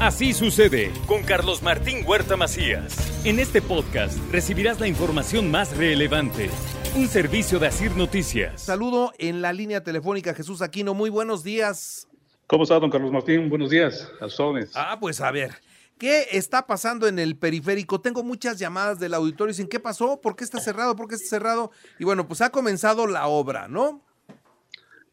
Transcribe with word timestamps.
Así 0.00 0.34
sucede 0.34 0.92
con 1.06 1.22
Carlos 1.22 1.62
Martín 1.62 2.04
Huerta 2.06 2.36
Macías. 2.36 2.94
En 3.24 3.38
este 3.38 3.62
podcast 3.62 4.18
recibirás 4.30 4.78
la 4.78 4.88
información 4.88 5.50
más 5.50 5.74
relevante. 5.74 6.50
Un 6.94 7.08
servicio 7.08 7.58
de 7.58 7.68
Asir 7.68 7.92
Noticias. 7.96 8.60
Saludo 8.60 9.14
en 9.16 9.40
la 9.40 9.54
línea 9.54 9.82
telefónica 9.82 10.34
Jesús 10.34 10.60
Aquino. 10.60 10.92
Muy 10.92 11.08
buenos 11.08 11.42
días. 11.42 12.08
¿Cómo 12.46 12.64
está, 12.64 12.78
don 12.78 12.90
Carlos 12.90 13.10
Martín? 13.10 13.48
Buenos 13.48 13.70
días. 13.70 14.10
A 14.20 14.26
Ah, 14.74 15.00
pues 15.00 15.22
a 15.22 15.30
ver. 15.30 15.54
¿Qué 15.98 16.26
está 16.32 16.66
pasando 16.66 17.08
en 17.08 17.18
el 17.18 17.36
periférico? 17.38 18.02
Tengo 18.02 18.22
muchas 18.22 18.58
llamadas 18.58 19.00
del 19.00 19.14
auditorio. 19.14 19.52
Dicen, 19.52 19.66
¿qué 19.66 19.80
pasó? 19.80 20.20
¿Por 20.20 20.36
qué 20.36 20.44
está 20.44 20.60
cerrado? 20.60 20.94
¿Por 20.94 21.08
qué 21.08 21.14
está 21.14 21.28
cerrado? 21.28 21.70
Y 21.98 22.04
bueno, 22.04 22.28
pues 22.28 22.42
ha 22.42 22.50
comenzado 22.50 23.06
la 23.06 23.28
obra, 23.28 23.66
¿no? 23.66 24.02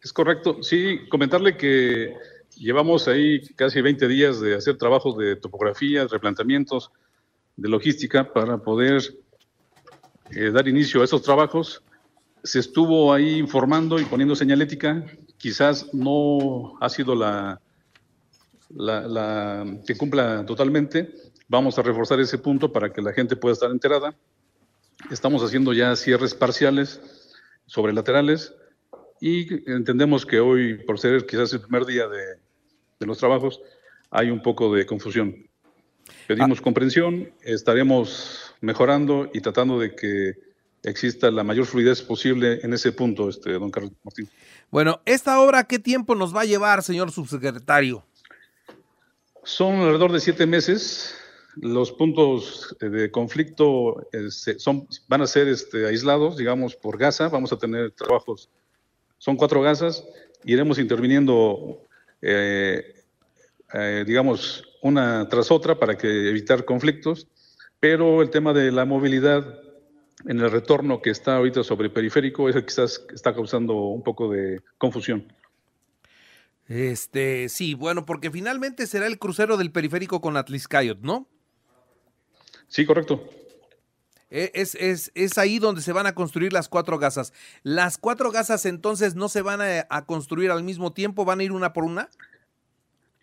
Es 0.03 0.11
correcto. 0.11 0.61
Sí, 0.61 0.99
comentarle 1.09 1.55
que 1.55 2.13
llevamos 2.55 3.07
ahí 3.07 3.41
casi 3.55 3.81
20 3.81 4.07
días 4.07 4.39
de 4.39 4.55
hacer 4.55 4.77
trabajos 4.77 5.17
de 5.17 5.35
topografía, 5.35 6.07
replanteamientos, 6.07 6.91
de 7.55 7.69
logística 7.69 8.31
para 8.31 8.57
poder 8.57 9.01
eh, 10.31 10.51
dar 10.51 10.67
inicio 10.67 11.01
a 11.01 11.05
esos 11.05 11.21
trabajos. 11.21 11.83
Se 12.43 12.59
estuvo 12.59 13.13
ahí 13.13 13.37
informando 13.37 13.99
y 13.99 14.05
poniendo 14.05 14.35
señalética. 14.35 15.05
Quizás 15.37 15.93
no 15.93 16.77
ha 16.81 16.89
sido 16.89 17.15
la 17.15 17.61
la, 18.75 19.65
que 19.85 19.95
cumpla 19.95 20.45
totalmente. 20.45 21.13
Vamos 21.47 21.77
a 21.77 21.81
reforzar 21.81 22.19
ese 22.19 22.37
punto 22.37 22.71
para 22.71 22.91
que 22.91 23.01
la 23.01 23.13
gente 23.13 23.35
pueda 23.35 23.53
estar 23.53 23.71
enterada. 23.71 24.15
Estamos 25.11 25.43
haciendo 25.43 25.73
ya 25.73 25.95
cierres 25.95 26.33
parciales 26.33 27.01
sobre 27.65 27.93
laterales 27.93 28.53
y 29.19 29.71
entendemos 29.71 30.25
que 30.25 30.39
hoy, 30.39 30.83
por 30.85 30.99
ser 30.99 31.25
quizás 31.25 31.53
el 31.53 31.61
primer 31.61 31.85
día 31.85 32.07
de, 32.07 32.39
los 33.05 33.17
trabajos, 33.17 33.61
hay 34.09 34.29
un 34.29 34.41
poco 34.41 34.73
de 34.73 34.85
confusión. 34.85 35.47
Pedimos 36.27 36.59
ah. 36.59 36.63
comprensión, 36.63 37.31
estaremos 37.41 38.55
mejorando 38.61 39.29
y 39.33 39.41
tratando 39.41 39.79
de 39.79 39.95
que 39.95 40.33
exista 40.83 41.31
la 41.31 41.43
mayor 41.43 41.65
fluidez 41.65 42.01
posible 42.01 42.59
en 42.61 42.73
ese 42.73 42.91
punto, 42.91 43.29
este, 43.29 43.53
don 43.53 43.71
Carlos 43.71 43.93
Martín. 44.03 44.29
Bueno, 44.69 45.01
¿esta 45.05 45.39
obra 45.39 45.63
qué 45.65 45.79
tiempo 45.79 46.15
nos 46.15 46.35
va 46.35 46.41
a 46.41 46.45
llevar, 46.45 46.83
señor 46.83 47.11
subsecretario? 47.11 48.05
Son 49.43 49.75
alrededor 49.75 50.11
de 50.11 50.19
siete 50.19 50.45
meses. 50.45 51.15
Los 51.55 51.91
puntos 51.91 52.75
eh, 52.81 52.89
de 52.89 53.11
conflicto 53.11 54.07
eh, 54.11 54.29
son, 54.31 54.87
van 55.07 55.21
a 55.21 55.27
ser 55.27 55.47
este, 55.47 55.85
aislados, 55.85 56.37
digamos, 56.37 56.75
por 56.75 56.97
Gaza. 56.97 57.29
Vamos 57.29 57.53
a 57.53 57.57
tener 57.57 57.91
trabajos, 57.91 58.49
son 59.17 59.37
cuatro 59.37 59.61
gasas. 59.61 60.03
Iremos 60.43 60.79
interviniendo, 60.79 61.81
eh, 62.25 64.03
digamos, 64.05 64.63
una 64.81 65.27
tras 65.29 65.51
otra 65.51 65.77
para 65.77 65.97
que 65.97 66.29
evitar 66.29 66.65
conflictos. 66.65 67.27
Pero 67.79 68.21
el 68.21 68.29
tema 68.29 68.53
de 68.53 68.71
la 68.71 68.85
movilidad 68.85 69.59
en 70.25 70.39
el 70.39 70.49
retorno 70.49 71.01
que 71.01 71.09
está 71.09 71.35
ahorita 71.35 71.63
sobre 71.63 71.89
periférico 71.89 72.47
es 72.47 72.55
el 72.55 72.61
que 72.61 72.67
quizás 72.67 73.05
está 73.13 73.33
causando 73.33 73.75
un 73.75 74.03
poco 74.03 74.31
de 74.31 74.61
confusión. 74.77 75.27
Este, 76.67 77.49
sí, 77.49 77.73
bueno, 77.73 78.05
porque 78.05 78.31
finalmente 78.31 78.87
será 78.87 79.07
el 79.07 79.19
crucero 79.19 79.57
del 79.57 79.71
periférico 79.71 80.21
con 80.21 80.37
Atliscayot, 80.37 80.99
¿no? 81.01 81.27
Sí, 82.67 82.85
correcto. 82.85 83.29
E, 84.33 84.51
es, 84.55 84.73
es, 84.73 85.11
es, 85.13 85.37
ahí 85.37 85.59
donde 85.59 85.81
se 85.81 85.93
van 85.93 86.07
a 86.07 86.15
construir 86.15 86.53
las 86.53 86.67
cuatro 86.67 86.97
gasas. 86.97 87.33
¿Las 87.61 87.99
cuatro 87.99 88.31
gasas 88.31 88.65
entonces 88.65 89.13
no 89.13 89.29
se 89.29 89.43
van 89.43 89.59
a, 89.61 90.05
construir 90.07 90.49
al 90.49 90.63
mismo 90.63 90.91
tiempo? 90.91 91.23
¿Van 91.23 91.39
a 91.39 91.43
ir 91.43 91.51
una 91.51 91.71
por 91.71 91.83
una? 91.83 92.09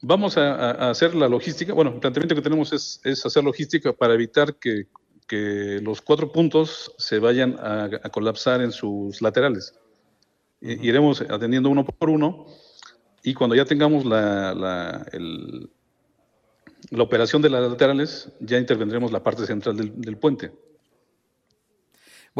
Vamos 0.02 0.38
a, 0.38 0.88
hacer 0.88 1.16
la 1.16 1.28
logística. 1.28 1.74
Bueno, 1.74 1.90
el 1.94 1.98
planteamiento 1.98 2.36
que 2.36 2.42
tenemos 2.42 2.72
es, 2.72 3.26
hacer 3.26 3.42
logística 3.42 3.92
para 3.92 4.14
evitar 4.14 4.54
que, 4.54 4.86
los 5.82 6.00
cuatro 6.00 6.32
puntos 6.32 6.92
se 6.98 7.18
vayan 7.18 7.56
a, 7.60 8.08
colapsar 8.10 8.60
en 8.60 8.70
sus 8.70 9.20
laterales. 9.20 9.74
Iremos 10.60 11.22
atendiendo 11.22 11.70
uno 11.70 11.84
por 11.84 12.10
uno 12.10 12.46
y 13.22 13.34
cuando 13.34 13.56
ya 13.56 13.64
tengamos 13.64 14.04
la, 14.04 14.54
la, 14.54 15.06
la, 16.90 17.02
operación 17.02 17.42
de 17.42 17.50
las 17.50 17.68
laterales, 17.68 18.32
ya 18.40 18.58
intervendremos 18.58 19.12
la 19.12 19.22
parte 19.22 19.46
central 19.46 19.76
del, 19.76 20.16
puente. 20.16 20.52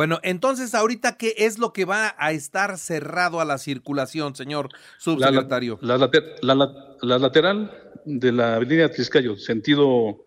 Bueno, 0.01 0.19
entonces 0.23 0.75
ahorita, 0.75 1.19
¿qué 1.19 1.35
es 1.37 1.59
lo 1.59 1.75
que 1.75 1.85
va 1.85 2.15
a 2.17 2.33
estar 2.33 2.79
cerrado 2.79 3.39
a 3.39 3.45
la 3.45 3.59
circulación, 3.59 4.35
señor 4.35 4.71
subsecretario? 4.97 5.79
La, 5.83 5.99
la, 5.99 7.19
lateral 7.19 7.71
de 8.07 8.33
la 8.33 8.55
avenida 8.55 8.87
Atliscayo, 8.87 9.37
sentido 9.37 10.25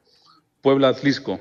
Puebla-Atlisco. 0.62 1.40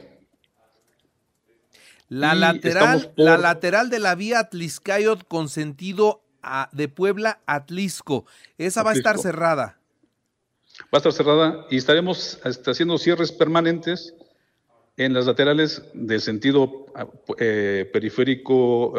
La 2.09 2.35
lateral, 2.35 3.13
la 3.17 3.37
lateral 3.37 3.91
de 3.91 3.99
la 3.99 4.15
vía 4.15 4.39
Atliscayot 4.39 5.29
con 5.29 5.51
sentido 5.51 6.23
de 6.73 6.89
Puebla 6.89 7.43
a 7.45 7.57
Atlisco. 7.57 8.25
Esa 8.57 8.83
va 8.83 8.93
a 8.93 8.95
estar 8.95 9.19
cerrada. 9.19 9.79
Va 10.85 10.95
a 10.95 10.97
estar 10.97 11.13
cerrada 11.13 11.67
y 11.71 11.77
estaremos 11.77 12.41
este, 12.47 12.71
haciendo 12.71 12.97
cierres 12.97 13.31
permanentes 13.31 14.15
en 14.97 15.15
las 15.15 15.27
laterales 15.27 15.83
del 15.95 16.21
sentido 16.21 16.87
eh, 17.39 17.89
periférico 17.93 18.95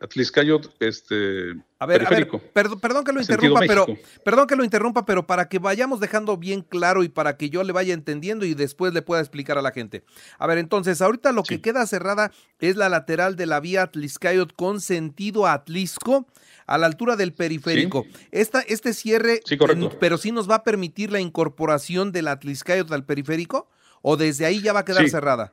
Atliscayo, 0.00 0.60
este 0.80 1.54
a 1.78 1.86
ver, 1.86 2.06
perdón, 2.52 3.04
que 3.04 3.12
lo 3.12 3.20
interrumpa, 3.20 3.60
pero 3.66 3.86
perdón 4.24 4.46
que 4.46 4.56
lo 4.56 4.64
interrumpa, 4.64 5.04
pero 5.04 5.26
para 5.26 5.48
que 5.48 5.58
vayamos 5.58 6.00
dejando 6.00 6.36
bien 6.38 6.62
claro 6.62 7.04
y 7.04 7.08
para 7.08 7.36
que 7.36 7.50
yo 7.50 7.62
le 7.62 7.72
vaya 7.72 7.92
entendiendo 7.92 8.46
y 8.46 8.54
después 8.54 8.94
le 8.94 9.02
pueda 9.02 9.20
explicar 9.20 9.58
a 9.58 9.62
la 9.62 9.70
gente. 9.70 10.02
A 10.38 10.46
ver, 10.46 10.56
entonces, 10.56 11.02
ahorita 11.02 11.32
lo 11.32 11.42
que 11.42 11.60
queda 11.60 11.86
cerrada 11.86 12.32
es 12.58 12.76
la 12.76 12.88
lateral 12.88 13.36
de 13.36 13.46
la 13.46 13.60
vía 13.60 13.82
Atliscayot 13.82 14.54
con 14.54 14.80
sentido 14.80 15.46
Atlisco 15.46 16.26
a 16.66 16.78
la 16.78 16.86
altura 16.86 17.16
del 17.16 17.34
periférico. 17.34 18.06
Esta, 18.30 18.60
este 18.60 18.94
cierre, 18.94 19.40
pero 20.00 20.16
sí 20.16 20.32
nos 20.32 20.48
va 20.48 20.56
a 20.56 20.64
permitir 20.64 21.12
la 21.12 21.20
incorporación 21.20 22.12
del 22.12 22.28
Atliscayot 22.28 22.90
al 22.92 23.04
periférico 23.04 23.68
o 24.06 24.16
desde 24.18 24.44
ahí 24.44 24.60
ya 24.60 24.74
va 24.74 24.80
a 24.80 24.84
quedar 24.84 25.08
cerrada. 25.08 25.52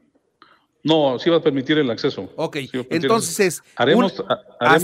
No, 0.84 1.17
sí 1.19 1.29
va 1.29 1.38
a 1.38 1.41
permitir 1.41 1.78
el 1.78 1.89
acceso. 1.89 2.31
Ok, 2.35 2.57
entonces 2.89 3.63
haremos, 3.75 4.16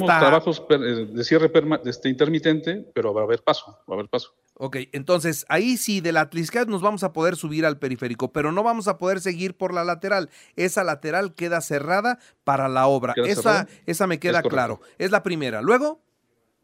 trabajos 0.05 0.63
de 0.69 1.23
cierre 1.23 1.51
este, 1.85 2.07
intermitente, 2.07 2.85
pero 2.93 3.13
va 3.13 3.21
a 3.21 3.23
haber 3.25 3.43
paso, 3.43 3.79
va 3.89 3.93
a 3.93 3.93
haber 3.95 4.07
paso. 4.07 4.33
Ok, 4.53 4.77
entonces 4.91 5.45
ahí 5.49 5.75
sí 5.75 5.99
de 5.99 6.11
la 6.11 6.21
Atliscayot 6.21 6.69
nos 6.69 6.81
vamos 6.81 7.03
a 7.03 7.13
poder 7.13 7.35
subir 7.35 7.65
al 7.65 7.77
periférico, 7.77 8.31
pero 8.31 8.51
no 8.51 8.63
vamos 8.63 8.87
a 8.87 8.97
poder 8.97 9.19
seguir 9.19 9.57
por 9.57 9.73
la 9.73 9.83
lateral. 9.83 10.29
Esa 10.55 10.83
lateral 10.83 11.33
queda 11.35 11.61
cerrada 11.61 12.19
para 12.43 12.69
la 12.69 12.87
obra. 12.87 13.13
Esa, 13.25 13.67
esa 13.85 14.07
me 14.07 14.19
queda 14.19 14.41
claro. 14.43 14.79
Es 14.97 15.11
la 15.11 15.23
primera. 15.23 15.61
Luego. 15.61 16.01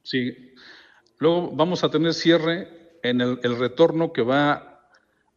Sí. 0.03 0.53
Luego 1.19 1.51
vamos 1.51 1.83
a 1.83 1.89
tener 1.89 2.13
cierre 2.13 2.97
en 3.03 3.21
el, 3.21 3.59
retorno 3.59 4.13
que 4.13 4.21
va 4.21 4.72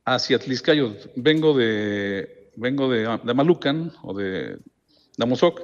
hacia 0.06 0.38
Tliscayo. 0.38 0.96
Vengo 1.16 1.56
de, 1.56 2.50
vengo 2.56 2.90
de, 2.90 3.18
de 3.22 3.34
Malucan 3.34 3.92
o 4.02 4.14
de 4.14 4.58
Damosoc 5.18 5.60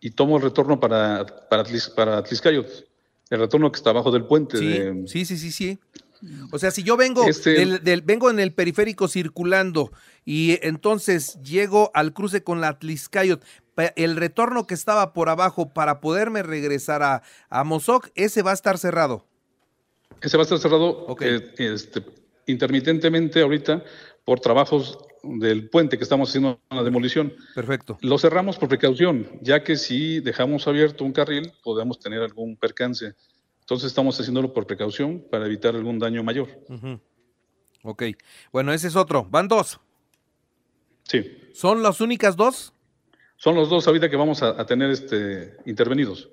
y 0.00 0.12
tomo 0.12 0.38
el 0.38 0.42
retorno 0.44 0.80
para, 0.80 1.26
para. 1.50 1.64
El 3.30 3.38
retorno 3.38 3.72
que 3.72 3.76
está 3.76 3.90
abajo 3.90 4.10
del 4.10 4.24
puente. 4.24 4.58
Sí, 5.06 5.24
sí, 5.24 5.36
sí, 5.38 5.52
sí, 5.52 5.78
O 6.50 6.58
sea, 6.58 6.70
si 6.70 6.82
yo 6.82 6.96
vengo, 6.96 7.26
este 7.26 7.78
del, 7.80 8.02
vengo 8.02 8.30
en 8.30 8.38
el 8.40 8.52
periférico 8.52 9.08
circulando 9.08 9.90
y 10.24 10.58
entonces 10.62 11.38
llego 11.42 11.90
al 11.94 12.12
cruce 12.12 12.44
con 12.44 12.60
la 12.60 12.78
Tliscayot, 12.78 13.44
el 13.96 14.16
retorno 14.16 14.66
que 14.66 14.74
estaba 14.74 15.12
por 15.12 15.28
abajo 15.28 15.72
para 15.72 16.00
poderme 16.00 16.42
regresar 16.42 17.02
a, 17.02 17.22
a 17.48 17.64
Mozoc, 17.64 18.10
ese 18.14 18.42
va 18.42 18.50
a 18.50 18.54
estar 18.54 18.76
cerrado. 18.78 19.26
Ese 20.20 20.36
va 20.36 20.42
a 20.42 20.44
estar 20.44 20.58
cerrado 20.58 21.16
eh, 21.20 21.54
este, 21.58 22.04
intermitentemente 22.46 23.40
ahorita 23.40 23.84
por 24.24 24.40
trabajos 24.40 24.98
del 25.22 25.68
puente 25.68 25.96
que 25.96 26.04
estamos 26.04 26.28
haciendo 26.28 26.60
en 26.70 26.76
la 26.76 26.82
demolición. 26.82 27.34
Perfecto. 27.54 27.98
Lo 28.00 28.18
cerramos 28.18 28.58
por 28.58 28.68
precaución, 28.68 29.28
ya 29.40 29.62
que 29.62 29.76
si 29.76 30.20
dejamos 30.20 30.66
abierto 30.66 31.04
un 31.04 31.12
carril 31.12 31.52
podemos 31.62 31.98
tener 31.98 32.20
algún 32.22 32.56
percance. 32.56 33.14
Entonces 33.60 33.88
estamos 33.88 34.18
haciéndolo 34.18 34.52
por 34.52 34.66
precaución 34.66 35.24
para 35.30 35.46
evitar 35.46 35.74
algún 35.74 35.98
daño 35.98 36.22
mayor. 36.22 36.48
Ok. 37.82 38.02
Bueno, 38.52 38.72
ese 38.72 38.88
es 38.88 38.96
otro. 38.96 39.24
Van 39.30 39.48
dos. 39.48 39.80
Sí. 41.04 41.38
¿Son 41.52 41.82
las 41.82 42.00
únicas 42.00 42.36
dos? 42.36 42.72
Son 43.36 43.54
los 43.54 43.68
dos 43.68 43.86
ahorita 43.86 44.08
que 44.08 44.16
vamos 44.16 44.42
a, 44.42 44.64
tener 44.66 44.90
este, 44.90 45.56
intervenidos. 45.66 46.30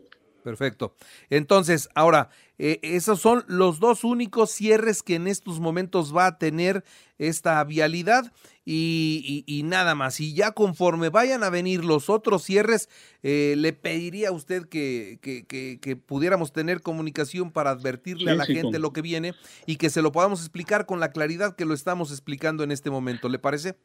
Perfecto. 0.50 0.96
Entonces, 1.30 1.90
ahora, 1.94 2.30
eh, 2.58 2.80
esos 2.82 3.22
son 3.22 3.46
los 3.48 3.80
dos 3.80 4.04
únicos 4.04 4.50
cierres 4.50 5.04
que 5.04 5.14
en 5.14 5.28
estos 5.28 5.60
momentos 5.60 6.12
va 6.16 6.26
a 6.26 6.38
tener 6.40 6.84
esta 7.20 7.64
vialidad 7.66 8.34
y, 8.66 9.62
nada 9.66 9.94
más. 9.94 10.20
Y 10.20 10.34
ya 10.34 10.54
conforme 10.54 11.10
vayan 11.10 11.44
a 11.44 11.52
venir 11.52 11.86
los 11.86 12.10
otros 12.10 12.42
cierres, 12.42 12.90
eh, 13.22 13.54
le 13.58 13.74
pediría 13.74 14.30
a 14.30 14.32
usted 14.32 14.68
que, 14.68 15.20
que, 15.22 15.96
pudiéramos 15.96 16.52
tener 16.52 16.82
comunicación 16.82 17.52
para 17.52 17.70
advertirle 17.70 18.32
a 18.32 18.36
la 18.36 18.48
gente 18.48 18.80
lo 18.80 18.92
que 18.92 19.04
viene 19.04 19.36
y 19.68 19.76
que 19.76 19.92
se 19.92 20.02
lo 20.02 20.12
podamos 20.12 20.40
explicar 20.40 20.88
con 20.88 21.00
la 21.00 21.12
claridad 21.12 21.56
que 21.56 21.66
lo 21.66 21.76
estamos 21.76 22.10
explicando 22.10 22.64
en 22.64 22.72
este 22.72 22.90
momento. 22.90 23.30
¿Le 23.30 23.38
parece? 23.38 23.76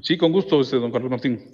Sí, 0.00 0.16
con 0.16 0.30
gusto, 0.30 0.60
este, 0.60 0.76
don 0.76 0.92
Carlos 0.92 1.10
Martín. 1.10 1.50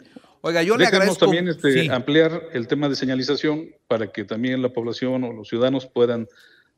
Oiga, 0.47 0.63
yo 0.63 0.77
le 0.77 0.87
agradezco. 0.87 1.17
también 1.17 1.49
este, 1.49 1.91
ampliar 1.91 2.51
el 2.53 2.69
tema 2.69 2.89
de 2.89 2.95
señalización 2.95 3.75
para 3.89 4.13
que 4.13 4.23
también 4.25 4.63
la 4.63 4.69
población 4.69 5.25
o 5.25 5.33
los 5.33 5.49
ciudadanos 5.49 5.87
puedan 5.87 6.29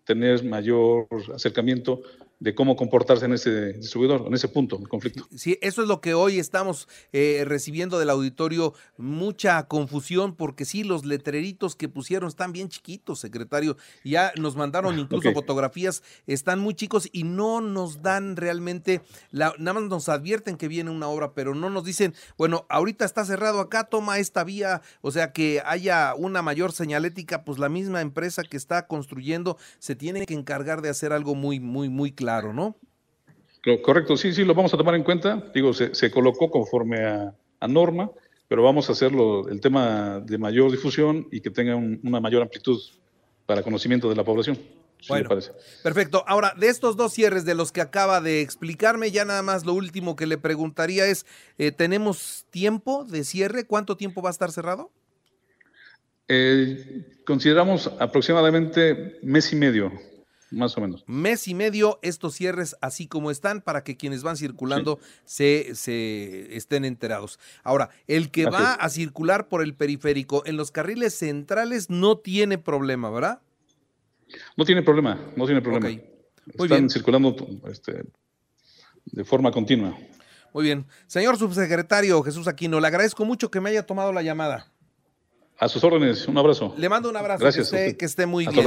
tener 0.04 0.42
mayor 0.42 1.06
acercamiento 1.34 2.00
de 2.40 2.54
cómo 2.54 2.76
comportarse 2.76 3.24
en 3.24 3.32
ese 3.32 3.72
distribuidor, 3.72 4.24
en 4.26 4.34
ese 4.34 4.48
punto 4.48 4.78
el 4.80 4.88
conflicto. 4.88 5.26
Sí, 5.34 5.58
eso 5.60 5.82
es 5.82 5.88
lo 5.88 6.00
que 6.00 6.14
hoy 6.14 6.38
estamos 6.38 6.86
eh, 7.12 7.42
recibiendo 7.44 7.98
del 7.98 8.10
auditorio, 8.10 8.74
mucha 8.96 9.64
confusión, 9.64 10.36
porque 10.36 10.64
sí, 10.64 10.84
los 10.84 11.04
letreritos 11.04 11.74
que 11.74 11.88
pusieron 11.88 12.28
están 12.28 12.52
bien 12.52 12.68
chiquitos, 12.68 13.18
secretario. 13.18 13.76
Ya 14.04 14.32
nos 14.36 14.54
mandaron 14.54 14.98
incluso 14.98 15.32
fotografías, 15.32 16.02
están 16.26 16.60
muy 16.60 16.74
chicos 16.74 17.08
y 17.12 17.24
no 17.24 17.60
nos 17.60 18.02
dan 18.02 18.36
realmente, 18.36 19.00
la, 19.32 19.52
nada 19.58 19.80
más 19.80 19.90
nos 19.90 20.08
advierten 20.08 20.56
que 20.56 20.68
viene 20.68 20.90
una 20.90 21.08
obra, 21.08 21.32
pero 21.34 21.54
no 21.54 21.70
nos 21.70 21.84
dicen, 21.84 22.14
bueno, 22.36 22.66
ahorita 22.68 23.04
está 23.04 23.24
cerrado 23.24 23.58
acá, 23.60 23.84
toma 23.84 24.18
esta 24.18 24.44
vía, 24.44 24.80
o 25.00 25.10
sea, 25.10 25.32
que 25.32 25.60
haya 25.64 26.14
una 26.14 26.42
mayor 26.42 26.72
señalética, 26.72 27.44
pues 27.44 27.58
la 27.58 27.68
misma 27.68 28.00
empresa 28.00 28.44
que 28.44 28.56
está 28.56 28.86
construyendo 28.86 29.56
se 29.80 29.96
tiene 29.96 30.24
que 30.24 30.34
encargar 30.34 30.82
de 30.82 30.88
hacer 30.88 31.12
algo 31.12 31.34
muy, 31.34 31.58
muy, 31.58 31.88
muy 31.88 32.12
claro 32.12 32.27
claro, 32.28 32.52
¿no? 32.52 32.76
Correcto, 33.82 34.18
sí, 34.18 34.34
sí, 34.34 34.44
lo 34.44 34.54
vamos 34.54 34.74
a 34.74 34.76
tomar 34.76 34.94
en 34.94 35.02
cuenta. 35.02 35.50
Digo, 35.54 35.72
se, 35.72 36.10
colocó 36.10 36.50
conforme 36.50 37.02
a, 37.06 37.34
norma, 37.66 38.10
pero 38.48 38.62
vamos 38.62 38.88
a 38.88 38.92
hacerlo 38.92 39.48
el 39.48 39.62
tema 39.62 40.20
de 40.20 40.36
mayor 40.36 40.70
difusión 40.70 41.26
y 41.32 41.40
que 41.40 41.50
tenga 41.50 41.74
una 41.74 42.20
mayor 42.20 42.42
amplitud 42.42 42.78
para 43.46 43.62
conocimiento 43.62 44.10
de 44.10 44.16
la 44.16 44.24
población. 44.24 44.58
bueno, 45.08 45.30
perfecto. 45.82 46.22
Ahora, 46.26 46.52
de 46.54 46.68
estos 46.68 46.96
dos 46.96 47.14
cierres 47.14 47.46
de 47.46 47.54
los 47.54 47.72
que 47.72 47.80
acaba 47.80 48.20
de 48.20 48.42
explicarme, 48.42 49.10
ya 49.10 49.24
nada 49.24 49.42
más 49.42 49.64
lo 49.64 49.72
último 49.72 50.14
que 50.14 50.26
le 50.26 50.36
preguntaría 50.36 51.06
es, 51.06 51.24
eh, 51.56 51.72
¿tenemos 51.72 52.44
tiempo 52.50 53.04
de 53.04 53.24
cierre? 53.24 53.66
¿Cuánto 53.66 53.96
tiempo 53.96 54.20
va 54.20 54.28
a 54.28 54.32
estar 54.32 54.52
cerrado? 54.52 54.90
Eh, 56.28 57.22
consideramos 57.24 57.90
aproximadamente 57.98 59.18
mes 59.22 59.50
y 59.54 59.56
medio 59.56 59.92
más 60.50 60.76
o 60.76 60.80
menos. 60.80 61.04
Mes 61.06 61.48
y 61.48 61.54
medio 61.54 61.98
estos 62.02 62.34
cierres 62.34 62.76
así 62.80 63.06
como 63.06 63.30
están 63.30 63.60
para 63.60 63.84
que 63.84 63.96
quienes 63.96 64.22
van 64.22 64.36
circulando 64.36 64.98
se, 65.24 65.70
estén 66.56 66.84
enterados. 66.84 67.38
Ahora, 67.62 67.90
el 68.06 68.30
que 68.30 68.46
va 68.46 68.74
a 68.74 68.88
circular 68.88 69.48
por 69.48 69.62
el 69.62 69.74
periférico 69.74 70.42
en 70.46 70.56
los 70.56 70.70
carriles 70.70 71.14
centrales 71.14 71.90
no 71.90 72.18
tiene 72.18 72.58
problema, 72.58 73.10
¿verdad? 73.10 73.40
No 74.56 74.64
tiene 74.64 74.82
problema, 74.82 75.20
no 75.36 75.46
tiene 75.46 75.62
problema. 75.62 76.00
Están 76.54 76.90
circulando 76.90 77.36
este, 77.70 78.04
de 79.06 79.24
forma 79.24 79.50
continua. 79.50 79.96
Muy 80.54 80.64
bien. 80.64 80.86
Señor 81.06 81.36
subsecretario 81.36 82.22
Jesús 82.22 82.48
Aquino, 82.48 82.80
le 82.80 82.86
agradezco 82.86 83.24
mucho 83.24 83.50
que 83.50 83.60
me 83.60 83.70
haya 83.70 83.84
tomado 83.84 84.12
la 84.12 84.22
llamada. 84.22 84.72
A 85.58 85.68
sus 85.68 85.82
órdenes, 85.82 86.28
un 86.28 86.38
abrazo. 86.38 86.72
Le 86.78 86.88
mando 86.88 87.10
un 87.10 87.16
abrazo. 87.16 87.40
Gracias. 87.40 87.70
Que 87.70 87.96
que 87.96 88.04
esté 88.04 88.26
muy 88.26 88.46
bien. 88.46 88.66